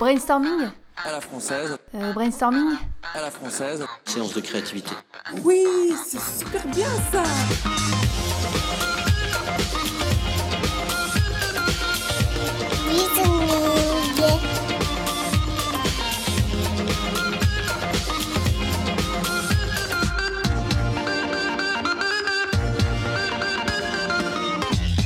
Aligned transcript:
Brainstorming 0.00 0.70
À 1.04 1.12
la 1.12 1.20
française. 1.20 1.76
Euh, 1.94 2.12
brainstorming 2.14 2.74
À 3.14 3.20
la 3.20 3.30
française. 3.30 3.84
Séance 4.06 4.32
de 4.32 4.40
créativité. 4.40 4.92
Oui, 5.44 5.66
c'est 6.06 6.18
super 6.18 6.66
bien 6.68 6.88
ça 7.12 7.22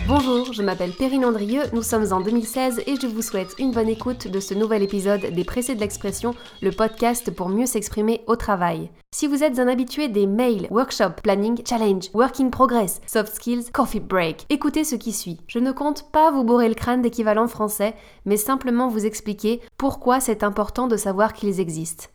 Bonjour, 0.06 0.52
je 0.52 0.60
m'appelle 0.60 0.92
Perrine 0.92 1.24
Andrieux, 1.24 1.62
nous 1.72 1.82
sommes 1.82 2.12
en 2.12 2.20
2016 2.20 2.82
et 2.86 2.96
je 3.00 3.06
vous 3.06 3.22
souhaite 3.22 3.54
une 3.58 3.72
bonne 3.72 3.88
écoute 3.88 4.28
de 4.28 4.38
ce 4.38 4.52
nouvel 4.52 4.82
épisode 4.82 5.22
des 5.32 5.44
Pressés 5.44 5.74
de 5.74 5.80
l'expression, 5.80 6.34
le 6.60 6.72
podcast 6.72 7.30
pour 7.30 7.48
mieux 7.48 7.64
s'exprimer 7.64 8.20
au 8.26 8.36
travail. 8.36 8.90
Si 9.14 9.26
vous 9.26 9.42
êtes 9.42 9.58
un 9.58 9.66
habitué 9.66 10.08
des 10.08 10.26
mails, 10.26 10.66
workshops, 10.70 11.22
planning, 11.22 11.62
challenge, 11.66 12.10
working 12.12 12.50
progress, 12.50 13.00
soft 13.06 13.34
skills, 13.34 13.70
coffee 13.72 13.98
break, 13.98 14.44
écoutez 14.50 14.84
ce 14.84 14.96
qui 14.96 15.12
suit. 15.12 15.40
Je 15.46 15.58
ne 15.58 15.72
compte 15.72 16.12
pas 16.12 16.30
vous 16.30 16.44
bourrer 16.44 16.68
le 16.68 16.74
crâne 16.74 17.00
d'équivalent 17.00 17.48
français, 17.48 17.94
mais 18.26 18.36
simplement 18.36 18.88
vous 18.88 19.06
expliquer 19.06 19.62
pourquoi 19.78 20.20
c'est 20.20 20.42
important 20.42 20.86
de 20.86 20.98
savoir 20.98 21.32
qu'ils 21.32 21.60
existent. 21.60 22.08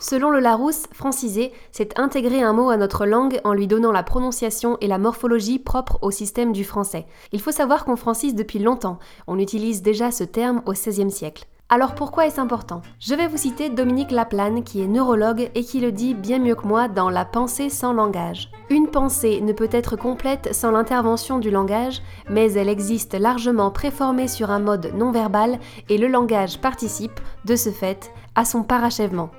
Selon 0.00 0.30
le 0.30 0.38
Larousse, 0.38 0.84
franciser, 0.92 1.52
c'est 1.72 1.98
intégrer 1.98 2.40
un 2.40 2.52
mot 2.52 2.70
à 2.70 2.76
notre 2.76 3.04
langue 3.04 3.40
en 3.42 3.52
lui 3.52 3.66
donnant 3.66 3.90
la 3.90 4.04
prononciation 4.04 4.78
et 4.80 4.86
la 4.86 4.98
morphologie 4.98 5.58
propres 5.58 5.98
au 6.02 6.12
système 6.12 6.52
du 6.52 6.62
français. 6.62 7.06
Il 7.32 7.40
faut 7.40 7.50
savoir 7.50 7.84
qu'on 7.84 7.96
francise 7.96 8.36
depuis 8.36 8.60
longtemps, 8.60 9.00
on 9.26 9.40
utilise 9.40 9.82
déjà 9.82 10.12
ce 10.12 10.22
terme 10.22 10.62
au 10.66 10.72
XVIe 10.72 11.10
siècle. 11.10 11.46
Alors 11.70 11.94
pourquoi 11.94 12.26
est-ce 12.26 12.40
important? 12.40 12.80
Je 12.98 13.14
vais 13.14 13.26
vous 13.26 13.36
citer 13.36 13.68
Dominique 13.68 14.10
Laplane 14.10 14.64
qui 14.64 14.80
est 14.80 14.86
neurologue 14.86 15.50
et 15.54 15.62
qui 15.62 15.80
le 15.80 15.92
dit 15.92 16.14
bien 16.14 16.38
mieux 16.38 16.54
que 16.54 16.66
moi 16.66 16.88
dans 16.88 17.10
La 17.10 17.26
pensée 17.26 17.68
sans 17.68 17.92
langage. 17.92 18.50
Une 18.70 18.88
pensée 18.88 19.42
ne 19.42 19.52
peut 19.52 19.68
être 19.70 19.94
complète 19.94 20.54
sans 20.54 20.70
l'intervention 20.70 21.38
du 21.38 21.50
langage, 21.50 22.00
mais 22.30 22.52
elle 22.52 22.70
existe 22.70 23.12
largement 23.12 23.70
préformée 23.70 24.28
sur 24.28 24.50
un 24.50 24.60
mode 24.60 24.92
non 24.94 25.10
verbal 25.10 25.58
et 25.90 25.98
le 25.98 26.06
langage 26.06 26.58
participe, 26.58 27.20
de 27.44 27.54
ce 27.54 27.68
fait, 27.68 28.12
à 28.38 28.44
son 28.44 28.62
parachèvement. 28.62 29.30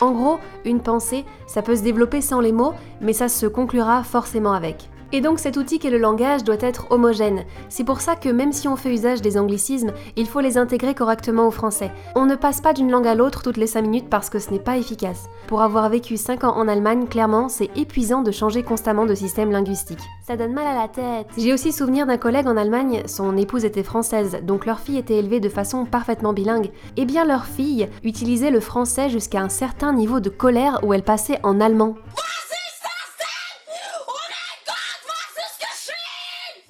En 0.00 0.12
gros, 0.12 0.38
une 0.64 0.80
pensée, 0.80 1.24
ça 1.48 1.62
peut 1.62 1.74
se 1.74 1.82
développer 1.82 2.20
sans 2.20 2.38
les 2.38 2.52
mots, 2.52 2.74
mais 3.00 3.12
ça 3.12 3.28
se 3.28 3.46
conclura 3.46 4.04
forcément 4.04 4.52
avec. 4.52 4.88
Et 5.12 5.20
donc 5.20 5.40
cet 5.40 5.56
outil 5.56 5.78
qu'est 5.78 5.90
le 5.90 5.98
langage 5.98 6.44
doit 6.44 6.56
être 6.60 6.86
homogène. 6.90 7.44
C'est 7.68 7.84
pour 7.84 8.00
ça 8.00 8.14
que 8.14 8.28
même 8.28 8.52
si 8.52 8.68
on 8.68 8.76
fait 8.76 8.92
usage 8.92 9.20
des 9.20 9.38
anglicismes, 9.38 9.92
il 10.16 10.26
faut 10.26 10.40
les 10.40 10.56
intégrer 10.56 10.94
correctement 10.94 11.48
au 11.48 11.50
français. 11.50 11.90
On 12.14 12.26
ne 12.26 12.36
passe 12.36 12.60
pas 12.60 12.72
d'une 12.72 12.90
langue 12.90 13.08
à 13.08 13.14
l'autre 13.14 13.42
toutes 13.42 13.56
les 13.56 13.66
5 13.66 13.82
minutes 13.82 14.08
parce 14.08 14.30
que 14.30 14.38
ce 14.38 14.50
n'est 14.50 14.60
pas 14.60 14.76
efficace. 14.76 15.28
Pour 15.48 15.62
avoir 15.62 15.88
vécu 15.88 16.16
5 16.16 16.44
ans 16.44 16.56
en 16.56 16.68
Allemagne, 16.68 17.06
clairement, 17.06 17.48
c'est 17.48 17.76
épuisant 17.76 18.22
de 18.22 18.30
changer 18.30 18.62
constamment 18.62 19.04
de 19.04 19.14
système 19.14 19.50
linguistique. 19.50 19.98
Ça 20.24 20.36
donne 20.36 20.52
mal 20.52 20.66
à 20.66 20.80
la 20.80 20.88
tête. 20.88 21.26
J'ai 21.36 21.52
aussi 21.52 21.72
souvenir 21.72 22.06
d'un 22.06 22.18
collègue 22.18 22.46
en 22.46 22.56
Allemagne, 22.56 23.02
son 23.06 23.36
épouse 23.36 23.64
était 23.64 23.82
française, 23.82 24.38
donc 24.44 24.64
leur 24.64 24.78
fille 24.78 24.98
était 24.98 25.16
élevée 25.16 25.40
de 25.40 25.48
façon 25.48 25.86
parfaitement 25.86 26.32
bilingue. 26.32 26.70
Eh 26.96 27.04
bien 27.04 27.24
leur 27.24 27.46
fille 27.46 27.88
utilisait 28.04 28.52
le 28.52 28.60
français 28.60 29.10
jusqu'à 29.10 29.40
un 29.40 29.48
certain 29.48 29.92
niveau 29.92 30.20
de 30.20 30.30
colère 30.30 30.78
où 30.84 30.94
elle 30.94 31.02
passait 31.02 31.40
en 31.42 31.60
allemand. 31.60 31.96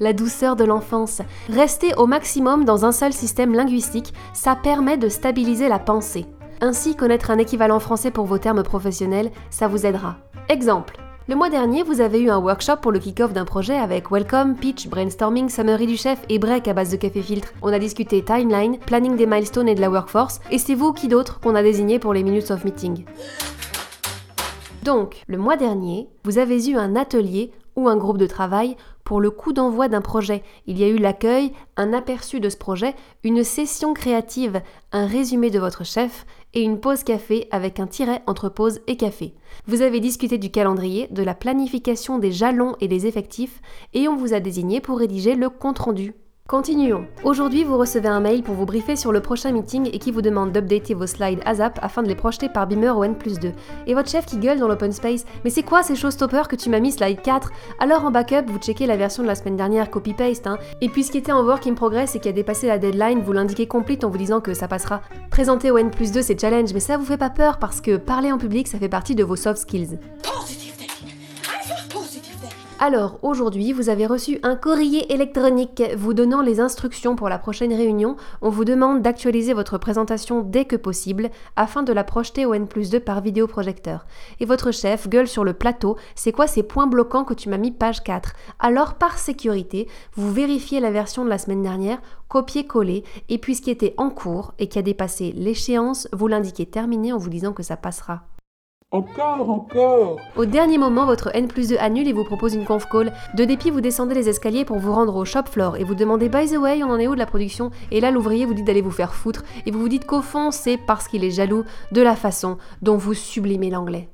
La 0.00 0.12
douceur 0.12 0.56
de 0.56 0.64
l'enfance. 0.64 1.22
Rester 1.48 1.94
au 1.96 2.06
maximum 2.06 2.64
dans 2.64 2.84
un 2.84 2.92
seul 2.92 3.12
système 3.12 3.54
linguistique, 3.54 4.12
ça 4.32 4.56
permet 4.56 4.96
de 4.96 5.08
stabiliser 5.08 5.68
la 5.68 5.78
pensée. 5.78 6.26
Ainsi, 6.62 6.96
connaître 6.96 7.30
un 7.30 7.38
équivalent 7.38 7.78
français 7.78 8.10
pour 8.10 8.26
vos 8.26 8.38
termes 8.38 8.62
professionnels, 8.62 9.30
ça 9.50 9.68
vous 9.68 9.86
aidera. 9.86 10.16
Exemple. 10.48 10.98
Le 11.28 11.36
mois 11.36 11.48
dernier, 11.48 11.84
vous 11.84 12.00
avez 12.00 12.20
eu 12.20 12.28
un 12.28 12.38
workshop 12.38 12.78
pour 12.82 12.90
le 12.90 12.98
kick-off 12.98 13.32
d'un 13.32 13.44
projet 13.44 13.76
avec 13.76 14.10
Welcome, 14.10 14.56
Pitch, 14.56 14.88
Brainstorming, 14.88 15.48
Summary 15.48 15.86
du 15.86 15.96
chef 15.96 16.20
et 16.28 16.40
Break 16.40 16.66
à 16.66 16.72
base 16.72 16.90
de 16.90 16.96
café 16.96 17.22
filtre. 17.22 17.52
On 17.62 17.72
a 17.72 17.78
discuté 17.78 18.24
timeline, 18.24 18.78
planning 18.78 19.16
des 19.16 19.26
milestones 19.26 19.68
et 19.68 19.76
de 19.76 19.80
la 19.80 19.90
workforce, 19.90 20.40
et 20.50 20.58
c'est 20.58 20.74
vous 20.74 20.92
qui 20.92 21.06
d'autre 21.06 21.38
qu'on 21.38 21.54
a 21.54 21.62
désigné 21.62 22.00
pour 22.00 22.14
les 22.14 22.24
minutes 22.24 22.50
of 22.50 22.64
meeting. 22.64 23.04
Donc, 24.82 25.22
le 25.28 25.38
mois 25.38 25.56
dernier, 25.56 26.08
vous 26.24 26.38
avez 26.38 26.68
eu 26.68 26.76
un 26.76 26.96
atelier 26.96 27.52
ou 27.76 27.88
un 27.88 27.96
groupe 27.96 28.18
de 28.18 28.26
travail 28.26 28.76
pour 29.10 29.20
le 29.20 29.32
coup 29.32 29.52
d'envoi 29.52 29.88
d'un 29.88 30.02
projet. 30.02 30.44
Il 30.68 30.78
y 30.78 30.84
a 30.84 30.88
eu 30.88 30.96
l'accueil, 30.96 31.52
un 31.76 31.92
aperçu 31.92 32.38
de 32.38 32.48
ce 32.48 32.56
projet, 32.56 32.94
une 33.24 33.42
session 33.42 33.92
créative, 33.92 34.62
un 34.92 35.04
résumé 35.04 35.50
de 35.50 35.58
votre 35.58 35.84
chef 35.84 36.24
et 36.54 36.62
une 36.62 36.78
pause 36.78 37.02
café 37.02 37.48
avec 37.50 37.80
un 37.80 37.88
tiret 37.88 38.22
entre 38.28 38.48
pause 38.48 38.82
et 38.86 38.96
café. 38.96 39.34
Vous 39.66 39.82
avez 39.82 39.98
discuté 39.98 40.38
du 40.38 40.52
calendrier, 40.52 41.08
de 41.10 41.24
la 41.24 41.34
planification 41.34 42.20
des 42.20 42.30
jalons 42.30 42.76
et 42.80 42.86
des 42.86 43.08
effectifs 43.08 43.60
et 43.94 44.06
on 44.06 44.14
vous 44.14 44.32
a 44.32 44.38
désigné 44.38 44.80
pour 44.80 45.00
rédiger 45.00 45.34
le 45.34 45.50
compte-rendu. 45.50 46.14
Continuons. 46.50 47.06
Aujourd'hui, 47.22 47.62
vous 47.62 47.78
recevez 47.78 48.08
un 48.08 48.18
mail 48.18 48.42
pour 48.42 48.56
vous 48.56 48.66
briefer 48.66 48.96
sur 48.96 49.12
le 49.12 49.20
prochain 49.20 49.52
meeting 49.52 49.88
et 49.92 50.00
qui 50.00 50.10
vous 50.10 50.20
demande 50.20 50.50
d'updater 50.50 50.94
vos 50.94 51.06
slides 51.06 51.38
ASAP 51.44 51.78
afin 51.80 52.02
de 52.02 52.08
les 52.08 52.16
projeter 52.16 52.48
par 52.48 52.66
Beamer 52.66 52.98
au 52.98 53.04
N 53.04 53.14
2. 53.14 53.52
Et 53.86 53.94
votre 53.94 54.10
chef 54.10 54.26
qui 54.26 54.36
gueule 54.36 54.58
dans 54.58 54.66
l'open 54.66 54.90
space 54.90 55.24
Mais 55.44 55.50
c'est 55.50 55.62
quoi 55.62 55.84
ces 55.84 55.94
showstoppers 55.94 56.48
que 56.48 56.56
tu 56.56 56.68
m'as 56.68 56.80
mis 56.80 56.90
slide 56.90 57.22
4 57.22 57.52
Alors 57.78 58.04
en 58.04 58.10
backup, 58.10 58.46
vous 58.48 58.58
checkez 58.58 58.86
la 58.86 58.96
version 58.96 59.22
de 59.22 59.28
la 59.28 59.36
semaine 59.36 59.56
dernière 59.56 59.90
copy-paste. 59.90 60.48
Hein. 60.48 60.58
Et 60.80 60.88
puis 60.88 61.04
ce 61.04 61.12
qui 61.12 61.18
était 61.18 61.30
en 61.30 61.44
work 61.44 61.68
in 61.68 61.74
progress 61.74 62.16
et 62.16 62.18
qui 62.18 62.28
a 62.28 62.32
dépassé 62.32 62.66
la 62.66 62.78
deadline, 62.78 63.22
vous 63.22 63.32
l'indiquez 63.32 63.68
complete 63.68 64.02
en 64.02 64.10
vous 64.10 64.18
disant 64.18 64.40
que 64.40 64.52
ça 64.52 64.66
passera. 64.66 65.02
Présenter 65.30 65.70
au 65.70 65.78
N 65.78 65.90
2, 65.90 66.20
c'est 66.20 66.40
challenge, 66.40 66.74
mais 66.74 66.80
ça 66.80 66.96
vous 66.96 67.04
fait 67.04 67.16
pas 67.16 67.30
peur 67.30 67.60
parce 67.60 67.80
que 67.80 67.96
parler 67.96 68.32
en 68.32 68.38
public, 68.38 68.66
ça 68.66 68.80
fait 68.80 68.88
partie 68.88 69.14
de 69.14 69.22
vos 69.22 69.36
soft 69.36 69.60
skills. 69.60 70.00
Alors, 72.82 73.18
aujourd'hui, 73.20 73.74
vous 73.74 73.90
avez 73.90 74.06
reçu 74.06 74.38
un 74.42 74.56
courrier 74.56 75.12
électronique 75.12 75.82
vous 75.98 76.14
donnant 76.14 76.40
les 76.40 76.60
instructions 76.60 77.14
pour 77.14 77.28
la 77.28 77.38
prochaine 77.38 77.74
réunion. 77.74 78.16
On 78.40 78.48
vous 78.48 78.64
demande 78.64 79.02
d'actualiser 79.02 79.52
votre 79.52 79.76
présentation 79.76 80.40
dès 80.40 80.64
que 80.64 80.76
possible 80.76 81.28
afin 81.56 81.82
de 81.82 81.92
la 81.92 82.04
projeter 82.04 82.46
au 82.46 82.54
N 82.54 82.66
2 82.66 83.00
par 83.00 83.20
vidéoprojecteur. 83.20 84.06
Et 84.40 84.46
votre 84.46 84.70
chef 84.70 85.10
gueule 85.10 85.28
sur 85.28 85.44
le 85.44 85.52
plateau, 85.52 85.98
c'est 86.14 86.32
quoi 86.32 86.46
ces 86.46 86.62
points 86.62 86.86
bloquants 86.86 87.24
que 87.24 87.34
tu 87.34 87.50
m'as 87.50 87.58
mis 87.58 87.70
page 87.70 88.02
4 88.02 88.32
Alors, 88.58 88.94
par 88.94 89.18
sécurité, 89.18 89.86
vous 90.14 90.32
vérifiez 90.32 90.80
la 90.80 90.90
version 90.90 91.26
de 91.26 91.28
la 91.28 91.36
semaine 91.36 91.62
dernière, 91.62 92.00
copier-coller, 92.28 93.04
et 93.28 93.36
puis 93.36 93.56
ce 93.56 93.60
qui 93.60 93.70
était 93.70 93.92
en 93.98 94.08
cours 94.08 94.54
et 94.58 94.70
qui 94.70 94.78
a 94.78 94.82
dépassé 94.82 95.34
l'échéance, 95.36 96.08
vous 96.14 96.28
l'indiquez 96.28 96.64
terminé 96.64 97.12
en 97.12 97.18
vous 97.18 97.28
disant 97.28 97.52
que 97.52 97.62
ça 97.62 97.76
passera. 97.76 98.22
Encore, 98.92 99.48
encore 99.48 100.16
Au 100.34 100.44
dernier 100.46 100.76
moment, 100.76 101.06
votre 101.06 101.30
N 101.32 101.46
plus 101.46 101.68
2 101.68 101.76
annule 101.78 102.08
et 102.08 102.12
vous 102.12 102.24
propose 102.24 102.54
une 102.54 102.64
conf 102.64 102.88
call. 102.90 103.12
De 103.36 103.44
dépit, 103.44 103.70
vous 103.70 103.80
descendez 103.80 104.16
les 104.16 104.28
escaliers 104.28 104.64
pour 104.64 104.78
vous 104.78 104.92
rendre 104.92 105.14
au 105.14 105.24
shop 105.24 105.44
floor 105.48 105.76
et 105.76 105.84
vous 105.84 105.94
demandez 105.94 106.28
by 106.28 106.50
the 106.50 106.56
way, 106.56 106.82
on 106.82 106.90
en 106.90 106.98
est 106.98 107.06
où 107.06 107.14
de 107.14 107.20
la 107.20 107.26
production? 107.26 107.70
Et 107.92 108.00
là, 108.00 108.10
l'ouvrier 108.10 108.46
vous 108.46 108.54
dit 108.54 108.64
d'aller 108.64 108.80
vous 108.80 108.90
faire 108.90 109.14
foutre 109.14 109.44
et 109.64 109.70
vous 109.70 109.78
vous 109.78 109.88
dites 109.88 110.06
qu'au 110.06 110.22
fond, 110.22 110.50
c'est 110.50 110.76
parce 110.76 111.06
qu'il 111.06 111.22
est 111.22 111.30
jaloux 111.30 111.62
de 111.92 112.02
la 112.02 112.16
façon 112.16 112.58
dont 112.82 112.96
vous 112.96 113.14
sublimez 113.14 113.70
l'anglais. 113.70 114.08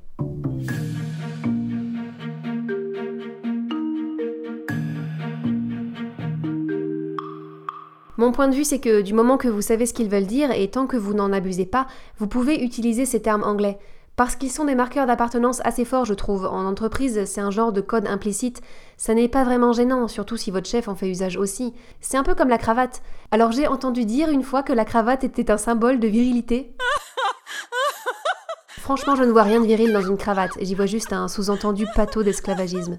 Mon 8.17 8.31
point 8.31 8.47
de 8.47 8.55
vue, 8.55 8.63
c'est 8.63 8.79
que 8.79 9.01
du 9.01 9.15
moment 9.15 9.37
que 9.37 9.47
vous 9.47 9.61
savez 9.61 9.87
ce 9.87 9.93
qu'ils 9.93 10.09
veulent 10.09 10.27
dire 10.27 10.51
et 10.51 10.67
tant 10.69 10.85
que 10.85 10.97
vous 10.97 11.15
n'en 11.15 11.33
abusez 11.33 11.65
pas, 11.65 11.87
vous 12.19 12.27
pouvez 12.27 12.63
utiliser 12.63 13.05
ces 13.05 13.23
termes 13.23 13.43
anglais 13.43 13.79
parce 14.17 14.35
qu'ils 14.35 14.51
sont 14.51 14.65
des 14.65 14.73
marqueurs 14.73 15.05
d'appartenance 15.05 15.61
assez 15.63 15.85
forts, 15.85 16.05
je 16.05 16.15
trouve. 16.15 16.45
En 16.45 16.65
entreprise, 16.65 17.23
c'est 17.25 17.39
un 17.39 17.51
genre 17.51 17.71
de 17.71 17.81
code 17.81 18.07
implicite. 18.07 18.61
Ça 18.97 19.13
n'est 19.13 19.27
pas 19.27 19.43
vraiment 19.43 19.73
gênant, 19.73 20.07
surtout 20.07 20.37
si 20.37 20.49
votre 20.49 20.67
chef 20.67 20.87
en 20.87 20.95
fait 20.95 21.07
usage 21.07 21.37
aussi. 21.37 21.75
C'est 22.01 22.17
un 22.17 22.23
peu 22.23 22.33
comme 22.33 22.49
la 22.49 22.57
cravate. 22.57 23.03
Alors 23.29 23.51
j'ai 23.51 23.67
entendu 23.67 24.05
dire 24.05 24.29
une 24.29 24.41
fois 24.41 24.63
que 24.63 24.73
la 24.73 24.85
cravate 24.85 25.23
était 25.23 25.51
un 25.51 25.57
symbole 25.57 25.99
de 25.99 26.07
virilité. 26.07 26.75
Franchement, 28.69 29.15
je 29.15 29.23
ne 29.23 29.31
vois 29.31 29.43
rien 29.43 29.61
de 29.61 29.67
viril 29.67 29.93
dans 29.93 30.01
une 30.01 30.17
cravate, 30.17 30.57
j'y 30.61 30.73
vois 30.73 30.87
juste 30.87 31.13
un 31.13 31.27
sous-entendu 31.27 31.85
pâteau 31.93 32.23
d'esclavagisme. 32.23 32.97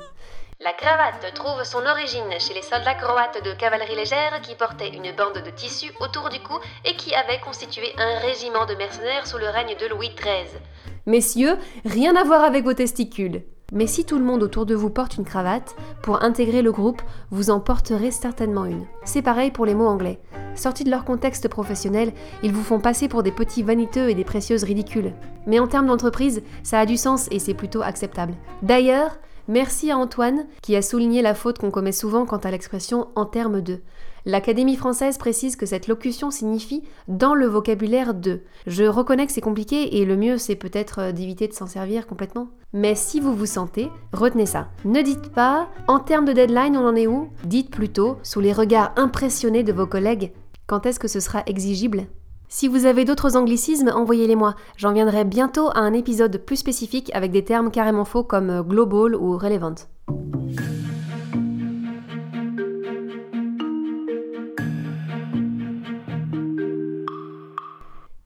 La 0.61 0.73
cravate 0.73 1.35
trouve 1.35 1.65
son 1.65 1.85
origine 1.85 2.39
chez 2.39 2.55
les 2.55 2.63
soldats 2.63 2.95
croates 2.95 3.43
de 3.45 3.55
cavalerie 3.55 3.97
légère 3.97 4.41
qui 4.43 4.55
portaient 4.55 4.91
une 4.91 5.15
bande 5.17 5.43
de 5.45 5.51
tissu 5.51 5.93
autour 6.01 6.29
du 6.29 6.41
cou 6.41 6.59
et 6.85 6.95
qui 6.95 7.15
avaient 7.15 7.41
constitué 7.41 7.93
un 7.97 8.19
régiment 8.19 8.67
de 8.67 8.75
mercenaires 8.75 9.27
sous 9.27 9.39
le 9.39 9.49
règne 9.49 9.77
de 9.81 9.87
Louis 9.87 10.11
XIII. 10.17 10.61
Messieurs, 11.09 11.57
rien 11.87 12.15
à 12.17 12.25
voir 12.25 12.45
avec 12.45 12.65
vos 12.65 12.75
testicules. 12.75 13.41
Mais 13.73 13.87
si 13.87 14.05
tout 14.05 14.19
le 14.19 14.25
monde 14.27 14.43
autour 14.43 14.67
de 14.67 14.75
vous 14.75 14.91
porte 14.91 15.17
une 15.17 15.25
cravate, 15.25 15.75
pour 16.03 16.23
intégrer 16.23 16.61
le 16.61 16.71
groupe, 16.71 17.01
vous 17.31 17.49
en 17.49 17.61
porterez 17.61 18.11
certainement 18.11 18.67
une. 18.67 18.85
C'est 19.05 19.23
pareil 19.23 19.51
pour 19.51 19.65
les 19.65 19.75
mots 19.75 19.87
anglais. 19.87 20.21
Sortis 20.55 20.85
de 20.85 20.91
leur 20.91 21.07
contexte 21.07 21.49
professionnel, 21.49 22.13
ils 22.43 22.53
vous 22.53 22.63
font 22.63 22.79
passer 22.79 23.09
pour 23.09 23.23
des 23.23 23.33
petits 23.33 23.63
vaniteux 23.63 24.11
et 24.11 24.15
des 24.15 24.23
précieuses 24.23 24.65
ridicules. 24.65 25.15
Mais 25.47 25.61
en 25.61 25.67
termes 25.67 25.87
d'entreprise, 25.87 26.43
ça 26.63 26.79
a 26.79 26.85
du 26.85 26.99
sens 26.99 27.27
et 27.31 27.39
c'est 27.39 27.55
plutôt 27.55 27.81
acceptable. 27.81 28.35
D'ailleurs, 28.61 29.17
Merci 29.51 29.91
à 29.91 29.97
Antoine 29.97 30.45
qui 30.61 30.77
a 30.77 30.83
souligné 30.83 31.23
la 31.23 31.35
faute 31.35 31.59
qu'on 31.59 31.71
commet 31.71 31.93
souvent 31.93 32.27
quant 32.27 32.37
à 32.37 32.51
l'expression 32.51 33.09
en 33.17 33.25
termes 33.25 33.63
de. 33.63 33.81
L'Académie 34.25 34.77
française 34.77 35.19
précise 35.19 35.57
que 35.57 35.67
cette 35.67 35.89
locution 35.89 36.31
signifie 36.31 36.83
dans 37.09 37.35
le 37.35 37.47
vocabulaire 37.47 38.15
de. 38.15 38.43
Je 38.67 38.85
reconnais 38.85 39.27
que 39.27 39.33
c'est 39.33 39.41
compliqué 39.41 39.99
et 39.99 40.05
le 40.05 40.17
mieux 40.17 40.39
c'est 40.39 40.57
peut-être 40.57 41.01
euh, 41.01 41.13
d'éviter 41.13 41.49
de 41.49 41.53
s'en 41.53 41.67
servir 41.67 42.07
complètement. 42.07 42.49
Mais 42.73 42.95
si 42.95 43.21
vous 43.21 43.35
vous 43.35 43.47
sentez, 43.47 43.89
retenez 44.13 44.47
ça. 44.47 44.69
Ne 44.85 45.03
dites 45.03 45.31
pas 45.31 45.69
en 45.87 46.01
termes 46.01 46.27
de 46.27 46.33
deadline 46.33 46.77
on 46.77 46.87
en 46.87 46.97
est 46.97 47.07
où? 47.07 47.31
Dites 47.45 47.71
plutôt 47.71 48.19
sous 48.23 48.41
les 48.41 48.53
regards 48.53 48.93
impressionnés 48.97 49.63
de 49.63 49.73
vos 49.73 49.87
collègues 49.87 50.33
quand 50.69 50.85
est-ce 50.85 51.01
que 51.01 51.09
ce 51.09 51.19
sera 51.19 51.43
exigible? 51.47 52.05
Si 52.51 52.69
vous 52.69 52.85
avez 52.85 53.07
d'autres 53.07 53.37
anglicismes, 53.37 53.91
envoyez-les-moi. 53.95 54.55
J'en 54.77 54.93
viendrai 54.93 55.25
bientôt 55.25 55.71
à 55.71 55.79
un 55.79 55.95
épisode 55.95 56.37
plus 56.45 56.57
spécifique 56.57 57.11
avec 57.15 57.31
des 57.31 57.45
termes 57.45 57.71
carrément 57.71 58.05
faux 58.05 58.23
comme 58.23 58.51
euh, 58.51 58.63
global 58.63 59.15
ou 59.15 59.39
relevant. 59.39 59.75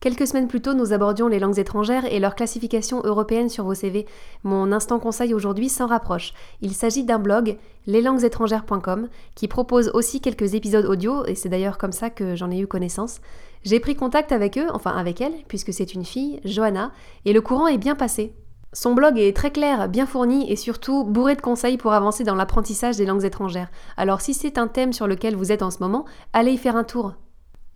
Quelques 0.02 0.26
semaines 0.26 0.48
plus 0.48 0.60
tôt, 0.60 0.74
nous 0.74 0.92
abordions 0.92 1.28
les 1.28 1.38
langues 1.38 1.60
étrangères 1.60 2.12
et 2.12 2.18
leur 2.18 2.34
classification 2.34 3.02
européenne 3.04 3.48
sur 3.48 3.62
vos 3.62 3.74
CV. 3.74 4.04
Mon 4.42 4.72
instant 4.72 4.98
conseil 4.98 5.32
aujourd'hui 5.32 5.68
s'en 5.68 5.86
rapproche. 5.86 6.34
Il 6.60 6.74
s'agit 6.74 7.04
d'un 7.04 7.20
blog, 7.20 7.56
leslanguesétrangères.com, 7.86 9.06
qui 9.36 9.46
propose 9.46 9.92
aussi 9.94 10.20
quelques 10.20 10.54
épisodes 10.54 10.86
audio, 10.86 11.24
et 11.26 11.36
c'est 11.36 11.48
d'ailleurs 11.48 11.78
comme 11.78 11.92
ça 11.92 12.10
que 12.10 12.34
j'en 12.34 12.50
ai 12.50 12.58
eu 12.58 12.66
connaissance. 12.66 13.20
J'ai 13.62 13.78
pris 13.78 13.94
contact 13.94 14.32
avec 14.32 14.58
eux, 14.58 14.66
enfin 14.72 14.90
avec 14.90 15.20
elle, 15.20 15.34
puisque 15.46 15.72
c'est 15.72 15.94
une 15.94 16.04
fille, 16.04 16.40
Johanna, 16.44 16.90
et 17.24 17.32
le 17.32 17.40
courant 17.40 17.68
est 17.68 17.78
bien 17.78 17.94
passé. 17.94 18.34
Son 18.72 18.94
blog 18.94 19.20
est 19.20 19.36
très 19.36 19.52
clair, 19.52 19.88
bien 19.88 20.06
fourni 20.06 20.50
et 20.50 20.56
surtout 20.56 21.04
bourré 21.04 21.36
de 21.36 21.42
conseils 21.42 21.76
pour 21.76 21.92
avancer 21.92 22.24
dans 22.24 22.34
l'apprentissage 22.34 22.96
des 22.96 23.06
langues 23.06 23.24
étrangères. 23.24 23.70
Alors 23.96 24.20
si 24.20 24.34
c'est 24.34 24.58
un 24.58 24.66
thème 24.66 24.92
sur 24.92 25.06
lequel 25.06 25.36
vous 25.36 25.52
êtes 25.52 25.62
en 25.62 25.70
ce 25.70 25.78
moment, 25.78 26.06
allez 26.32 26.50
y 26.50 26.58
faire 26.58 26.74
un 26.74 26.82
tour. 26.82 27.14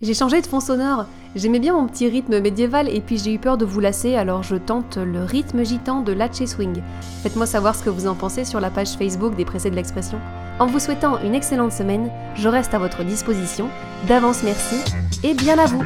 J'ai 0.03 0.13
changé 0.13 0.43
de 0.43 0.47
fond 0.47 0.61
sonore. 0.61 1.07
J'aimais 1.35 1.59
bien 1.59 1.73
mon 1.73 1.87
petit 1.87 2.07
rythme 2.07 2.39
médiéval 2.39 2.87
et 2.95 3.01
puis 3.01 3.17
j'ai 3.17 3.33
eu 3.33 3.39
peur 3.39 3.57
de 3.57 3.65
vous 3.65 3.81
lasser, 3.81 4.15
alors 4.15 4.43
je 4.43 4.57
tente 4.57 4.99
le 4.99 5.25
rythme 5.25 5.65
gitan 5.65 6.03
de 6.03 6.13
Latché 6.13 6.47
Swing. 6.47 6.83
Faites-moi 7.23 7.47
savoir 7.47 7.75
ce 7.75 7.83
que 7.83 7.89
vous 7.89 8.07
en 8.07 8.15
pensez 8.15 8.45
sur 8.45 8.61
la 8.61 8.69
page 8.69 8.91
Facebook 8.99 9.35
des 9.37 9.47
Pressés 9.47 9.71
de 9.71 9.75
l'expression. 9.75 10.21
En 10.59 10.67
vous 10.67 10.81
souhaitant 10.81 11.19
une 11.23 11.35
excellente 11.35 11.73
semaine, 11.73 12.11
je 12.35 12.49
reste 12.49 12.75
à 12.75 12.79
votre 12.79 13.05
disposition. 13.05 13.71
D'avance 14.07 14.43
merci 14.43 14.77
et 15.25 15.33
bien 15.33 15.59
à 15.59 15.65
vous 15.65 15.83